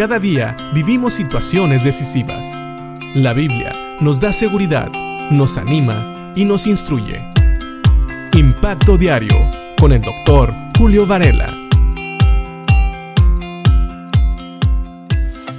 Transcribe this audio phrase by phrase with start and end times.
[0.00, 2.46] Cada día vivimos situaciones decisivas.
[3.14, 4.90] La Biblia nos da seguridad,
[5.30, 7.22] nos anima y nos instruye.
[8.32, 9.36] Impacto Diario
[9.78, 11.54] con el doctor Julio Varela.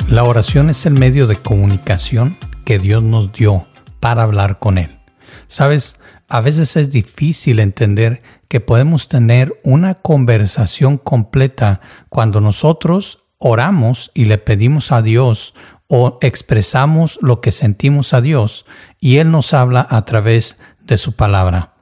[0.09, 2.35] La oración es el medio de comunicación
[2.65, 3.67] que Dios nos dio
[3.99, 5.01] para hablar con Él.
[5.45, 5.97] Sabes,
[6.27, 11.79] a veces es difícil entender que podemos tener una conversación completa
[12.09, 15.53] cuando nosotros oramos y le pedimos a Dios
[15.87, 18.65] o expresamos lo que sentimos a Dios
[18.99, 21.73] y Él nos habla a través de su palabra.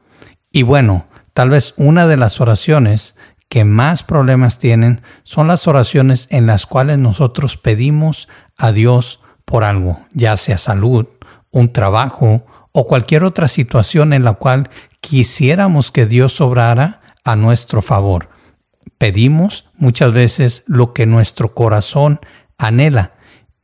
[0.52, 3.16] Y bueno, tal vez una de las oraciones
[3.50, 9.64] que más problemas tienen son las oraciones en las cuales nosotros pedimos a Dios por
[9.64, 11.08] algo, ya sea salud,
[11.52, 14.70] un trabajo o cualquier otra situación en la cual
[15.02, 18.30] quisiéramos que Dios obrara a nuestro favor.
[19.00, 22.20] Pedimos muchas veces lo que nuestro corazón
[22.58, 23.14] anhela.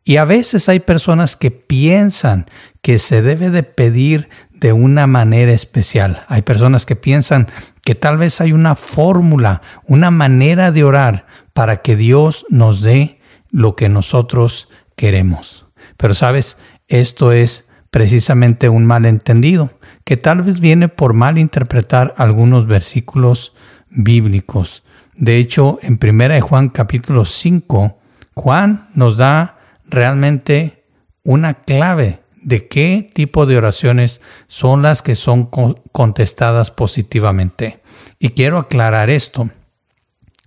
[0.04, 2.46] Y a veces hay personas que piensan
[2.82, 6.24] que se debe de pedir de una manera especial.
[6.30, 7.48] Hay personas que piensan
[7.84, 13.20] que tal vez hay una fórmula, una manera de orar para que Dios nos dé
[13.52, 15.66] lo que nosotros queremos.
[15.98, 16.58] Pero sabes,
[16.88, 19.74] esto es precisamente un malentendido
[20.06, 23.54] que tal vez viene por mal interpretar algunos versículos
[23.90, 24.85] bíblicos.
[25.18, 27.98] De hecho, en 1 Juan capítulo 5,
[28.34, 30.86] Juan nos da realmente
[31.24, 35.50] una clave de qué tipo de oraciones son las que son
[35.92, 37.82] contestadas positivamente.
[38.20, 39.50] Y quiero aclarar esto,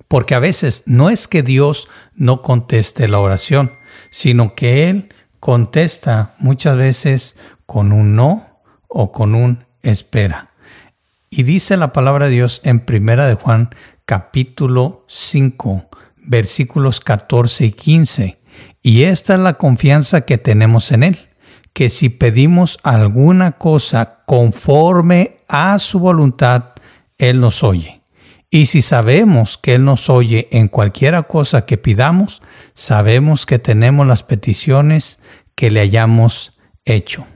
[0.06, 3.72] porque a veces no es que Dios no conteste la oración,
[4.10, 10.50] sino que Él contesta muchas veces con un no o con un espera.
[11.30, 13.70] Y dice la palabra de Dios en Primera de Juan
[14.08, 18.38] capítulo 5, versículos 14 y 15.
[18.82, 21.28] Y esta es la confianza que tenemos en Él,
[21.74, 26.70] que si pedimos alguna cosa conforme a su voluntad,
[27.18, 28.00] Él nos oye.
[28.48, 32.40] Y si sabemos que Él nos oye en cualquiera cosa que pidamos,
[32.72, 35.18] sabemos que tenemos las peticiones
[35.54, 37.26] que le hayamos hecho.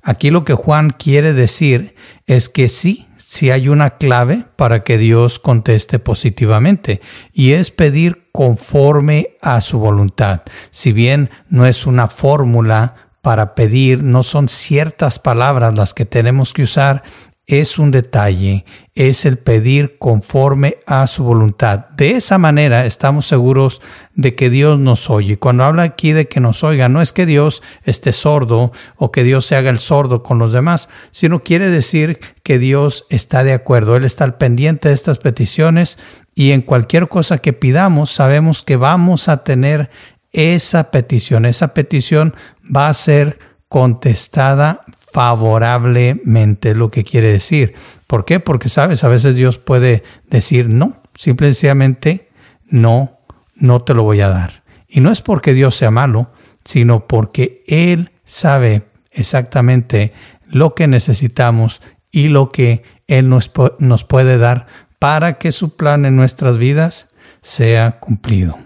[0.00, 1.94] Aquí lo que Juan quiere decir
[2.24, 7.00] es que sí, sí hay una clave para que Dios conteste positivamente
[7.32, 10.42] y es pedir conforme a su voluntad.
[10.70, 16.52] Si bien no es una fórmula para pedir, no son ciertas palabras las que tenemos
[16.52, 17.02] que usar,
[17.46, 18.64] es un detalle,
[18.96, 21.90] es el pedir conforme a su voluntad.
[21.90, 23.80] De esa manera estamos seguros
[24.14, 25.38] de que Dios nos oye.
[25.38, 29.22] Cuando habla aquí de que nos oiga, no es que Dios esté sordo o que
[29.22, 33.52] Dios se haga el sordo con los demás, sino quiere decir que Dios está de
[33.52, 35.98] acuerdo, Él está al pendiente de estas peticiones
[36.34, 39.88] y en cualquier cosa que pidamos sabemos que vamos a tener
[40.32, 41.46] esa petición.
[41.46, 44.84] Esa petición va a ser contestada
[45.16, 47.72] favorablemente, lo que quiere decir.
[48.06, 48.38] ¿Por qué?
[48.38, 52.28] Porque, sabes, a veces Dios puede decir no, simplemente
[52.66, 53.20] no,
[53.54, 54.62] no te lo voy a dar.
[54.86, 56.32] Y no es porque Dios sea malo,
[56.66, 60.12] sino porque Él sabe exactamente
[60.50, 64.66] lo que necesitamos y lo que Él nos, nos puede dar
[64.98, 67.08] para que su plan en nuestras vidas
[67.40, 68.58] sea cumplido.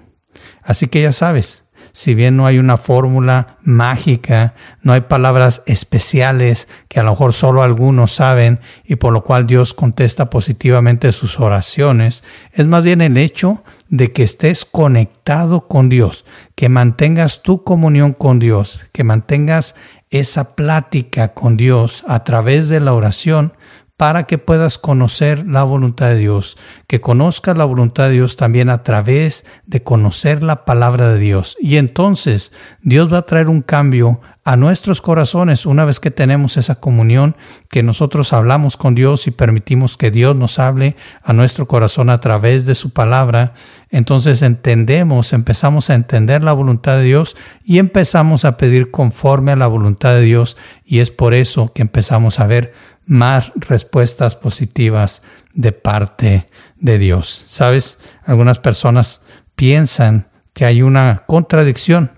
[0.64, 1.62] Así que ya sabes,
[1.92, 7.32] si bien no hay una fórmula mágica, no hay palabras especiales que a lo mejor
[7.32, 13.00] solo algunos saben y por lo cual Dios contesta positivamente sus oraciones, es más bien
[13.00, 16.24] el hecho de que estés conectado con Dios,
[16.54, 19.74] que mantengas tu comunión con Dios, que mantengas
[20.10, 23.54] esa plática con Dios a través de la oración
[24.00, 26.56] para que puedas conocer la voluntad de Dios,
[26.86, 31.54] que conozcas la voluntad de Dios también a través de conocer la palabra de Dios.
[31.60, 32.50] Y entonces
[32.80, 37.36] Dios va a traer un cambio a nuestros corazones una vez que tenemos esa comunión,
[37.68, 42.20] que nosotros hablamos con Dios y permitimos que Dios nos hable a nuestro corazón a
[42.20, 43.52] través de su palabra.
[43.90, 49.56] Entonces entendemos, empezamos a entender la voluntad de Dios y empezamos a pedir conforme a
[49.56, 50.56] la voluntad de Dios.
[50.86, 52.72] Y es por eso que empezamos a ver
[53.10, 55.22] más respuestas positivas
[55.52, 57.44] de parte de Dios.
[57.48, 59.22] Sabes, algunas personas
[59.56, 62.12] piensan que hay una contradicción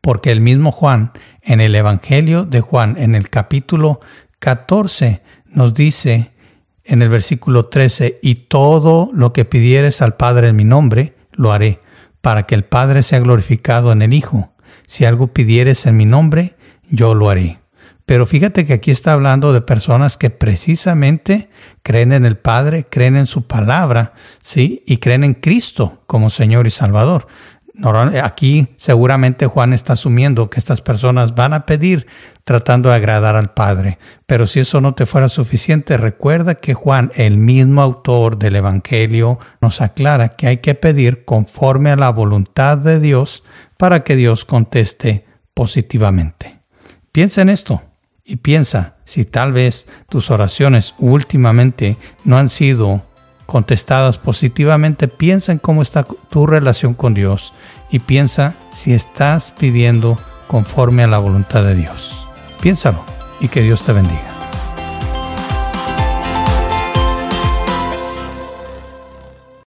[0.00, 1.12] porque el mismo Juan
[1.42, 4.00] en el Evangelio de Juan en el capítulo
[4.38, 6.32] 14 nos dice
[6.84, 11.52] en el versículo 13, y todo lo que pidieres al Padre en mi nombre, lo
[11.52, 11.80] haré,
[12.20, 14.52] para que el Padre sea glorificado en el Hijo.
[14.88, 16.56] Si algo pidieres en mi nombre,
[16.90, 17.61] yo lo haré.
[18.12, 21.48] Pero fíjate que aquí está hablando de personas que precisamente
[21.82, 24.12] creen en el Padre, creen en su palabra,
[24.42, 24.82] ¿sí?
[24.86, 27.26] Y creen en Cristo como Señor y Salvador.
[28.22, 32.06] Aquí seguramente Juan está asumiendo que estas personas van a pedir
[32.44, 33.98] tratando de agradar al Padre.
[34.26, 39.38] Pero si eso no te fuera suficiente, recuerda que Juan, el mismo autor del Evangelio,
[39.62, 43.42] nos aclara que hay que pedir conforme a la voluntad de Dios
[43.78, 45.24] para que Dios conteste
[45.54, 46.60] positivamente.
[47.10, 47.80] Piensa en esto
[48.24, 53.04] y piensa si tal vez tus oraciones últimamente no han sido
[53.46, 57.52] contestadas positivamente, piensa en cómo está tu relación con Dios
[57.90, 62.26] y piensa si estás pidiendo conforme a la voluntad de Dios.
[62.60, 63.04] Piénsalo
[63.40, 64.31] y que Dios te bendiga.